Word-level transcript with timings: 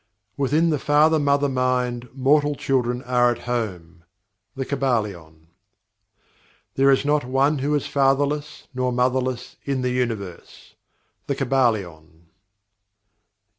"Within 0.35 0.71
the 0.71 0.79
Father 0.79 1.19
Mother 1.19 1.47
Mind, 1.47 2.09
mortal 2.11 2.55
children 2.55 3.03
are 3.03 3.29
at 3.29 3.43
home." 3.43 4.03
The 4.55 4.65
Kybalion. 4.65 5.49
"There 6.73 6.89
is 6.89 7.05
not 7.05 7.23
one 7.23 7.59
who 7.59 7.75
is 7.75 7.85
Fatherless, 7.85 8.67
nor 8.73 8.91
Motherless 8.91 9.57
in 9.63 9.83
the 9.83 9.91
Universe." 9.91 10.73
The 11.27 11.35
Kybalion. 11.35 12.31